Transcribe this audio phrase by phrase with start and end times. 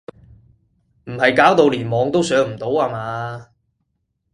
[1.05, 3.49] 唔係搞到連網都上唔到呀嘛？